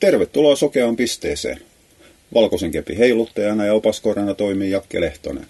[0.00, 1.60] Tervetuloa sokeaan pisteeseen.
[2.34, 5.46] Valkoisen kepi heiluttajana ja opaskoirana toimii Jakke Lehtonen.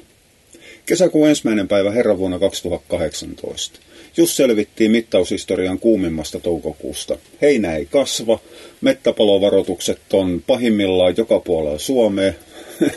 [0.86, 3.80] Kesäkuun ensimmäinen päivä herran vuonna 2018.
[4.16, 7.18] Just selvittiin mittaushistorian kuumimmasta toukokuusta.
[7.42, 8.40] Heinä ei kasva,
[8.80, 12.32] mettäpalovaroitukset on pahimmillaan joka puolella Suomea.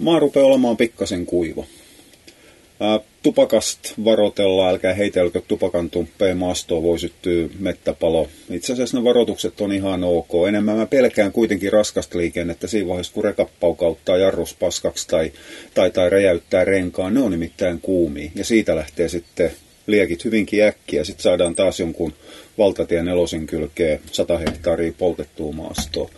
[0.00, 1.64] Maa rupeaa olemaan pikkasen kuiva.
[3.22, 8.28] Tupakasta varoitellaan, älkää heitelkö tupakan tumppeen, maastoon voi syttyä mettäpalo.
[8.50, 10.30] Itse asiassa ne varoitukset on ihan ok.
[10.48, 15.32] Enemmän mä pelkään kuitenkin raskasta liikennettä siinä vaiheessa, kun rekapaukauttaa jarrus paskaksi tai,
[15.74, 17.14] tai, tai räjäyttää renkaan.
[17.14, 19.50] Ne on nimittäin kuumia ja siitä lähtee sitten
[19.86, 21.04] liekit hyvinkin äkkiä.
[21.04, 22.12] Sitten saadaan taas jonkun
[22.58, 26.10] valtatien nelosen kylkeen 100 hehtaaria poltettua maastoa.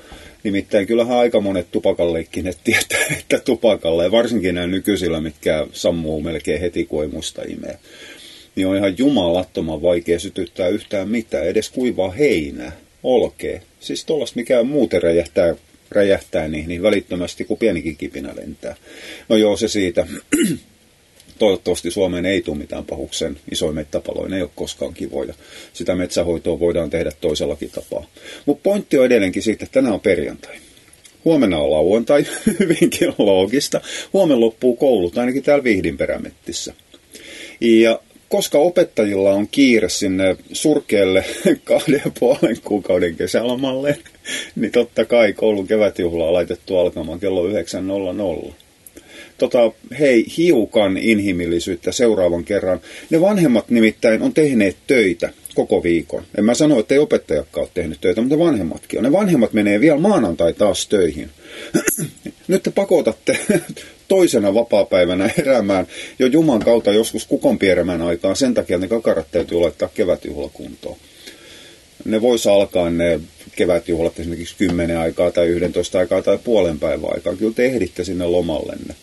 [0.43, 6.61] Nimittäin kyllähän aika monet tupakalleikkinet tietää, että tupakalla, ja varsinkin nämä nykyisillä, mitkä sammuu melkein
[6.61, 7.79] heti, kun ei muista imeä,
[8.57, 12.73] niin on ihan jumalattoman vaikea sytyttää yhtään mitään, edes kuivaa heinää,
[13.03, 13.63] olkee.
[13.81, 15.55] Siis tuollaista, mikä muuten räjähtää,
[15.91, 18.77] räjähtää niin, niin välittömästi, kun pienikin kipinä lentää.
[19.29, 20.07] No joo, se siitä.
[21.41, 25.35] toivottavasti Suomeen ei tule mitään pahuksen isoja mettäpaloja, ne ei ole koskaan kivoja.
[25.73, 28.07] Sitä metsähoitoa voidaan tehdä toisellakin tapaa.
[28.47, 30.55] Mutta pointti on edelleenkin siitä, että tänään on perjantai.
[31.25, 32.27] Huomenna on lauantai,
[32.61, 33.81] hyvinkin loogista.
[34.13, 36.75] Huomenna loppuu koulut, ainakin täällä Vihdin perämettissä.
[37.61, 41.25] Ja koska opettajilla on kiire sinne surkeelle
[41.65, 43.99] kahden ja puolen kuukauden kesälomalle,
[44.57, 48.53] niin totta kai koulun kevätjuhla on laitettu alkamaan kello 9.00
[49.41, 52.81] tota, hei, hiukan inhimillisyyttä seuraavan kerran.
[53.11, 56.23] Ne vanhemmat nimittäin on tehneet töitä koko viikon.
[56.39, 59.05] En mä sano, että ei opettajakaan ole tehnyt töitä, mutta vanhemmatkin on.
[59.05, 61.31] Ne vanhemmat menee vielä maanantai taas töihin.
[62.49, 63.39] Nyt te pakotatte
[64.09, 65.87] toisena vapaapäivänä heräämään
[66.19, 70.97] jo Juman kautta joskus kukonpieremän aikaan sen takia, ne kakarat täytyy laittaa kevätjuhlakuntoon.
[72.05, 73.21] Ne vois alkaa ne
[73.57, 77.37] kevätjuhlat esimerkiksi 10 aikaa tai 11 aikaa tai puolen päivän aikaa.
[77.37, 78.95] Kyllä te ehditte sinne lomallenne.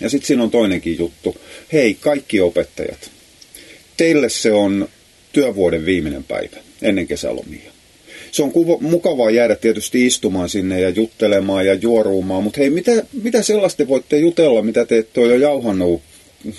[0.00, 1.36] Ja sitten siinä on toinenkin juttu.
[1.72, 3.10] Hei, kaikki opettajat.
[3.96, 4.88] Teille se on
[5.32, 7.72] työvuoden viimeinen päivä ennen kesälomia.
[8.32, 13.04] Se on kuva, mukavaa jäädä tietysti istumaan sinne ja juttelemaan ja juoruumaan, mutta hei, mitä,
[13.22, 16.02] mitä sellaista voitte jutella, mitä te ette ole jo jauhannut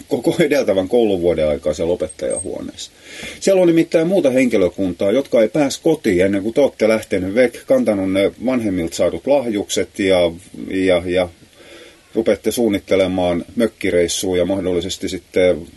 [0.08, 2.92] koko edeltävän kouluvuoden aikaa siellä opettajahuoneessa.
[3.40, 7.64] Siellä on nimittäin muuta henkilökuntaa, jotka ei pääs kotiin ennen kuin te olette lähtenyt vek,
[7.66, 10.32] kantanut ne vanhemmilta saadut lahjukset ja,
[10.68, 11.30] ja, ja
[12.16, 15.68] rupeatte suunnittelemaan mökkireissua ja mahdollisesti sitten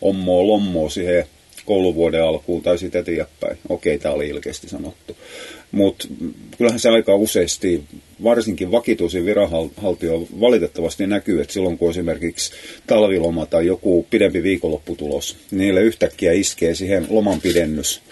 [0.00, 1.24] ommoa lommoa siihen
[1.66, 3.58] kouluvuoden alkuun tai sitten eteenpäin.
[3.68, 5.16] Okei, tämä oli ilkeästi sanottu.
[5.72, 6.08] Mutta
[6.58, 7.84] kyllähän se aika useasti,
[8.22, 12.52] varsinkin vakituisin viranhaltio valitettavasti näkyy, että silloin kun esimerkiksi
[12.86, 18.02] talviloma tai joku pidempi viikonlopputulos, niille yhtäkkiä iskee siihen loman pidennys,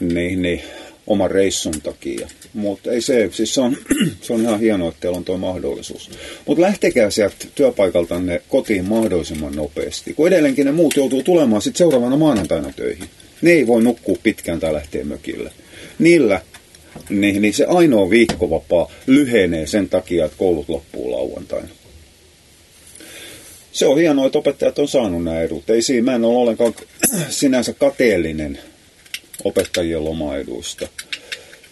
[0.00, 0.62] niin, niin
[1.06, 2.28] oman reissun takia.
[2.54, 3.76] Mutta ei se, siis se on,
[4.22, 6.10] se on ihan hienoa, että teillä on tuo mahdollisuus.
[6.46, 12.16] Mutta lähtekää sieltä työpaikaltanne kotiin mahdollisimman nopeasti, kun edelleenkin ne muut joutuu tulemaan sitten seuraavana
[12.16, 13.08] maanantaina töihin.
[13.42, 15.52] Ne ei voi nukkua pitkään tai lähteä mökille.
[15.98, 16.40] Niillä
[17.08, 21.68] niin, niin se ainoa viikkovapaa lyhenee sen takia, että koulut loppuu lauantaina.
[23.72, 25.70] Se on hienoa, että opettajat on saanut nämä edut.
[25.70, 26.74] Ei siinä, mä en ole ollenkaan
[27.28, 28.58] sinänsä kateellinen
[29.46, 30.88] opettajien lomaeduista.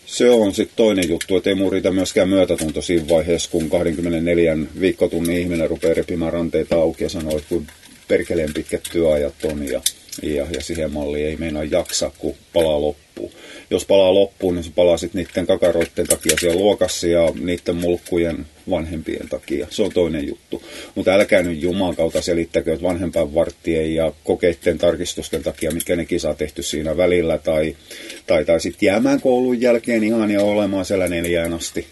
[0.06, 5.38] Se on sitten toinen juttu, että ei mun myöskään myötätunto siinä vaiheessa, kun 24 viikkotunnin
[5.38, 7.66] ihminen rupeaa repimään ranteita auki ja sanoo, että kun
[8.08, 9.80] perkeleen pitkät työajat on ja,
[10.22, 13.32] ja, ja siihen malliin ei meinaa jaksa, kun palaa loppuun
[13.74, 18.46] jos palaa loppuun, niin se palaa sitten niiden kakaroiden takia siellä luokassa ja niiden mulkkujen
[18.70, 19.66] vanhempien takia.
[19.70, 20.62] Se on toinen juttu.
[20.94, 26.20] Mutta älkää nyt Jumalan kautta selittäkö, että vanhempaan varttien ja kokeiden tarkistusten takia, mitkä nekin
[26.20, 27.76] saa tehty siinä välillä, tai,
[28.26, 31.86] tai, tai sitten jäämään koulun jälkeen ihan ja olemaan siellä neljään asti,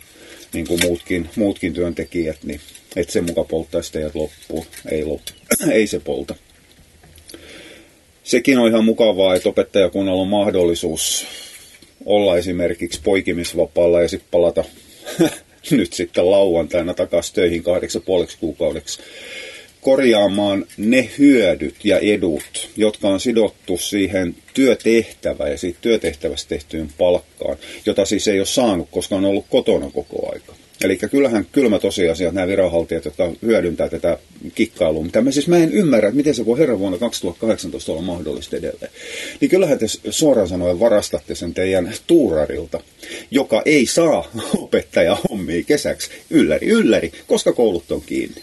[0.53, 2.61] niin kuin muutkin, muutkin työntekijät, niin
[2.97, 4.67] että se muka polttaisi teidät loppuun.
[4.91, 5.31] Ei, loppu.
[5.71, 6.35] ei se polta.
[8.25, 11.27] Sekin on ihan mukavaa, että opettajakunnalla on mahdollisuus
[12.07, 14.65] olla esimerkiksi poikimisvapaalla ja sitten palata
[15.71, 19.01] nyt sitten lauantaina takaisin töihin kahdeksan puoleksi kuukaudeksi
[19.83, 27.57] korjaamaan ne hyödyt ja edut, jotka on sidottu siihen työtehtävään ja siitä työtehtävästä tehtyyn palkkaan,
[27.87, 30.52] jota siis ei ole saanut, koska on ollut kotona koko aika.
[30.85, 34.19] Eli kyllähän kylmä tosiasia, että nämä viranhaltijat, jotka hyödyntää tätä
[34.55, 38.03] kikkailua, mitä mä siis mä en ymmärrä, että miten se voi herran vuonna 2018 olla
[38.03, 38.93] mahdollista edelleen.
[39.41, 42.81] Niin kyllähän te suoraan sanoen varastatte sen teidän tuurarilta,
[43.31, 46.11] joka ei saa opettaja hommia kesäksi.
[46.31, 48.43] Ylläri, ylläri, koska koulut on kiinni.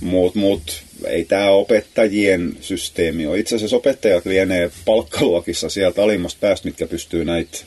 [0.00, 3.38] Mutta mut, ei tämä opettajien systeemi ole.
[3.38, 7.58] Itse asiassa opettajat lienee palkkaluokissa sieltä alimmasta päästä, mitkä pystyy näitä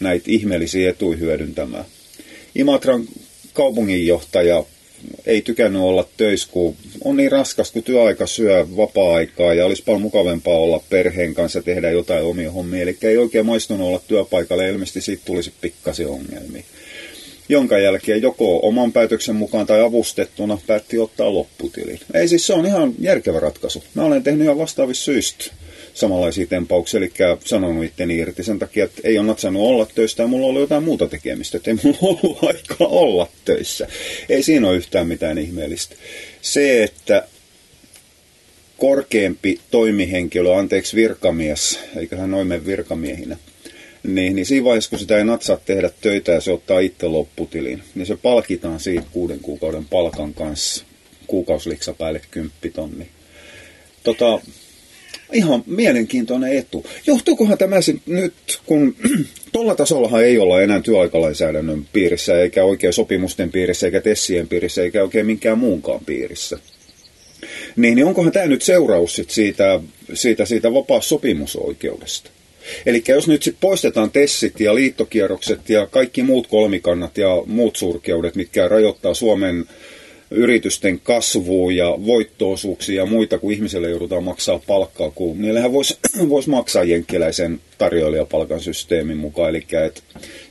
[0.00, 1.84] näitä ihmeellisiä etuja hyödyntämään.
[2.58, 3.04] Imatran
[3.52, 4.64] kaupunginjohtaja
[5.26, 10.02] ei tykännyt olla töissä, kun on niin raskas, kun työaika syö vapaa-aikaa ja olisi paljon
[10.02, 12.82] mukavempaa olla perheen kanssa tehdä jotain omia hommia.
[12.82, 16.62] Eli ei oikein maistunut olla työpaikalle ja ilmeisesti siitä tulisi pikkasen ongelmia.
[17.48, 22.00] Jonka jälkeen joko oman päätöksen mukaan tai avustettuna päätti ottaa lopputilin.
[22.14, 23.84] Ei siis se on ihan järkevä ratkaisu.
[23.94, 25.44] Mä olen tehnyt ihan vastaavissa syistä
[25.94, 27.12] samanlaisia tempauksia, eli
[27.44, 30.82] sanonut itteni irti sen takia, että ei ole natsannut olla töissä ja mulla ollut jotain
[30.82, 33.88] muuta tekemistä, että ei mulla ollut aikaa olla töissä.
[34.28, 35.94] Ei siinä ole yhtään mitään ihmeellistä.
[36.42, 37.28] Se, että
[38.78, 43.36] korkeampi toimihenkilö, anteeksi virkamies, eiköhän noin mene virkamiehinä,
[44.02, 47.82] niin, niin siinä vaiheessa, kun sitä ei natsaa tehdä töitä ja se ottaa itse lopputilin,
[47.94, 50.84] niin se palkitaan siitä kuuden kuukauden palkan kanssa
[51.26, 53.08] kuukausliksa päälle kymppitonni.
[54.04, 54.40] Tota,
[55.32, 56.86] ihan mielenkiintoinen etu.
[57.06, 57.76] Johtuukohan tämä
[58.06, 58.34] nyt,
[58.66, 58.96] kun
[59.52, 65.02] tuolla tasollahan ei olla enää työaikalainsäädännön piirissä, eikä oikein sopimusten piirissä, eikä tessien piirissä, eikä
[65.02, 66.58] oikein minkään muunkaan piirissä.
[67.76, 69.80] Niin, niin onkohan tämä nyt seuraus sit siitä,
[70.14, 72.30] siitä, siitä vapaa sopimusoikeudesta?
[72.86, 78.34] Eli jos nyt sitten poistetaan tessit ja liittokierrokset ja kaikki muut kolmikannat ja muut surkeudet,
[78.34, 79.64] mitkä rajoittaa Suomen
[80.30, 85.98] yritysten kasvua ja voittoosuuksia ja muita, kun ihmiselle joudutaan maksaa palkkaa, kun niillähän voisi
[86.28, 90.00] vois maksaa jenkkiläisen tarjoilijapalkan systeemin mukaan, eli että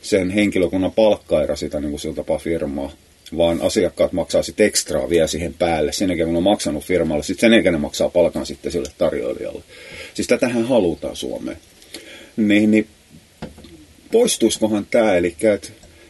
[0.01, 2.91] sen henkilökunnan palkka ei rasita niin sillä tapaa firmaa,
[3.37, 7.49] vaan asiakkaat maksaa sitten ekstraa vielä siihen päälle, sen jälkeen kun on maksanut firmalle, sitten
[7.49, 9.63] sen jälkeen ne maksaa palkan sitten sille tarjoilijalle.
[10.13, 11.57] Siis tätähän halutaan Suomeen.
[12.37, 12.87] Niin, niin
[14.11, 15.69] poistuisikohan tämä, eli että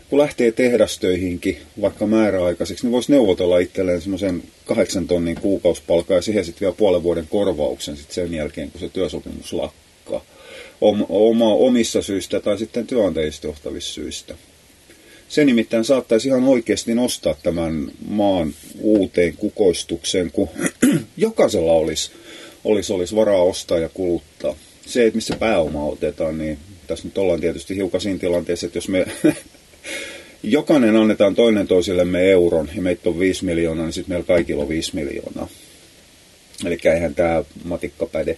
[0.10, 6.46] kun lähtee tehdastöihinkin vaikka määräaikaiseksi, niin voisi neuvotella itselleen semmoisen kahdeksan tonnin kuukausipalkkaa ja siihen
[6.46, 10.26] sitten vielä puolen vuoden korvauksen sit sen jälkeen, kun se työsopimus lakkaa.
[11.10, 14.36] Oma, omissa syistä tai sitten työnantajista johtavissa syistä.
[15.30, 20.50] Se nimittäin saattaisi ihan oikeasti nostaa tämän maan uuteen kukoistukseen, kun
[21.18, 22.12] jokaisella olisi,
[22.64, 24.56] olisi, olisi varaa ostaa ja kuluttaa.
[24.86, 26.58] Se, että missä pääoma otetaan, niin
[26.88, 29.06] tässä nyt ollaan tietysti hiukan siinä tilanteessa, että jos me
[30.44, 34.70] jokainen annetaan toinen toisillemme euron ja meitä on 5 miljoonaa, niin sitten meillä kaikilla on
[34.70, 35.48] 5 miljoonaa.
[36.66, 38.38] Eli eihän tämä matikka päde.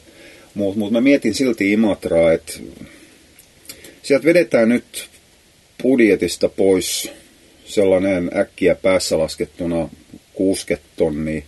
[0.53, 2.53] Mutta mut mä mietin silti Imatraa, että
[4.01, 5.09] sieltä vedetään nyt
[5.83, 7.11] budjetista pois
[7.65, 9.89] sellainen äkkiä päässä laskettuna
[10.33, 11.43] 60 tonnia, 61-62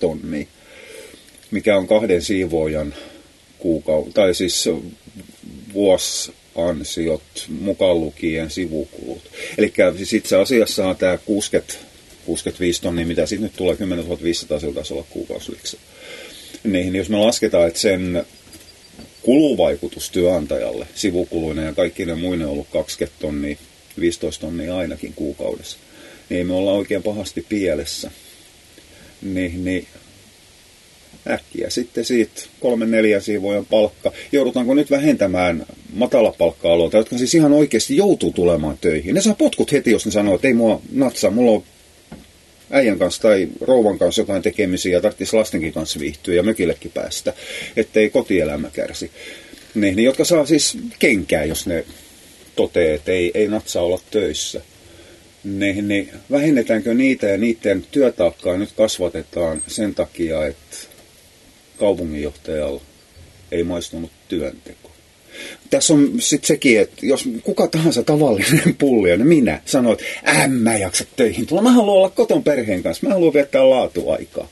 [0.00, 0.46] tonnia,
[1.50, 2.94] mikä on kahden siivoojan
[3.58, 4.68] kuukausi, tai siis
[5.74, 9.22] vuosi ansiot, mukaan lukien sivukulut.
[9.58, 11.74] Eli siis itse asiassa tämä 60,
[12.26, 15.78] 65 tonnia, mitä sitten nyt tulee 10 500 sillä taisi olla kuukausiliksa.
[16.64, 18.24] Niin jos me lasketaan, että sen
[19.22, 23.56] kuluvaikutus työnantajalle sivukuluinen ja kaikki ne muinen on ollut 20 tonnia,
[24.00, 25.78] 15 tonnia ainakin kuukaudessa,
[26.28, 28.10] niin me ollaan oikein pahasti pielessä.
[29.22, 29.86] Niin, niin
[31.30, 34.12] äkkiä sitten siitä kolmen neljän siivojen palkka.
[34.32, 39.14] Joudutaanko nyt vähentämään matalapalkka-alueelta, jotka siis ihan oikeasti joutuu tulemaan töihin.
[39.14, 41.64] Ne saa potkut heti, jos ne sanoo, että ei mua natsaa, mulla on
[42.70, 47.32] äijän kanssa tai rouvan kanssa jotain tekemisiä ja tarvitsisi lastenkin kanssa viihtyä ja mökillekin päästä,
[47.76, 49.10] ettei kotielämä kärsi.
[49.74, 51.84] Ne, niin, jotka saa siis kenkää, jos ne
[52.56, 54.60] toteaa, että ei, ei natsaa olla töissä.
[55.44, 60.76] Ne, niin vähennetäänkö niitä ja niiden työtaakkaa nyt kasvatetaan sen takia, että
[61.82, 62.80] kaupunginjohtajalla
[63.52, 64.90] ei maistunut työnteko.
[65.70, 70.50] Tässä on sitten sekin, että jos kuka tahansa tavallinen pullia, niin minä sanoin, että en
[70.50, 71.62] mä jaksa töihin tulla.
[71.62, 74.48] Mä haluan olla koton perheen kanssa, mä haluan viettää laatuaikaa.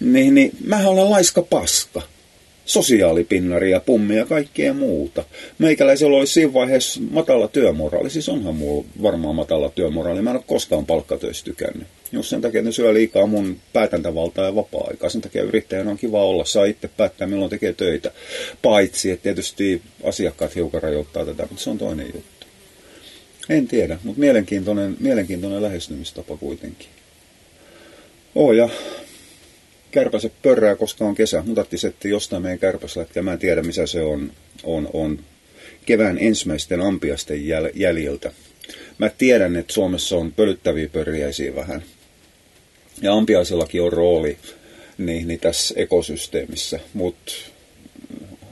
[0.00, 2.02] Niin, niin mä olen laiska paska
[2.66, 5.24] sosiaalipinnari ja pummi ja kaikkea muuta.
[5.58, 10.44] Meikäläisellä olisi siinä vaiheessa matala työmoraali, siis onhan mulla varmaan matala työmoraali, mä en ole
[10.46, 11.88] koskaan palkkatöistä tykännyt.
[12.12, 16.24] Jos sen takia ne syö liikaa mun päätäntävaltaa ja vapaa-aikaa, sen takia yrittäjän on kiva
[16.24, 18.12] olla, saa itse päättää milloin tekee töitä.
[18.62, 22.46] Paitsi, että tietysti asiakkaat hiukan rajoittaa tätä, mutta se on toinen juttu.
[23.48, 26.88] En tiedä, mutta mielenkiintoinen, mielenkiintoinen lähestymistapa kuitenkin.
[28.34, 28.68] Oh, ja
[29.96, 31.42] kärpäset pörrää, koska on kesä.
[31.46, 33.22] Mun setti jostain meidän kärpäslätkä.
[33.22, 34.32] Mä en tiedä, missä se on,
[34.64, 35.18] on, on
[35.86, 38.32] kevään ensimmäisten ampiasten jäl, jäljiltä.
[38.98, 41.82] Mä tiedän, että Suomessa on pölyttäviä pörjäisiä vähän.
[43.02, 44.38] Ja ampiaisellakin on rooli
[44.98, 47.32] niin, niin tässä ekosysteemissä, mutta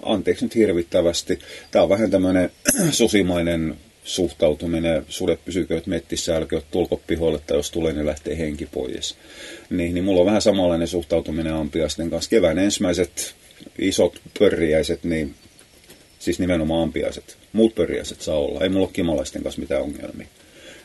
[0.03, 1.39] anteeksi nyt hirvittävästi.
[1.71, 2.51] Tämä on vähän tämmöinen
[2.91, 9.17] susimainen suhtautuminen, sudet pysykööt mettissä, älkööt tulko pihoille, tai jos tulee, niin lähtee henki pois.
[9.71, 12.31] Niin, niin mulla on vähän samanlainen suhtautuminen ampiaisten kanssa.
[12.31, 13.35] Kevään ensimmäiset
[13.79, 15.35] isot pörriäiset, niin
[16.25, 17.37] Siis nimenomaan ampiaiset.
[17.53, 18.61] Muut pöriäiset saa olla.
[18.61, 20.27] Ei mulla ole kimalaisten kanssa mitään ongelmia.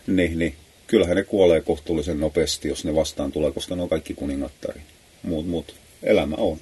[0.07, 0.55] Niin, niin
[0.87, 4.81] kyllähän ne kuolee kohtuullisen nopeasti, jos ne vastaan tulee, koska ne on kaikki kuningattari.
[5.23, 5.75] Muut, muut.
[6.03, 6.57] Elämä on.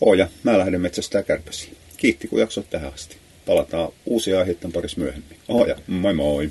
[0.00, 1.72] Oja, mä lähden metsästää kärpäsiä.
[1.96, 3.16] Kiitti kun jaksoit tähän asti.
[3.46, 5.38] Palataan uusia aiheiden parissa myöhemmin.
[5.48, 6.50] Oja, moi moi!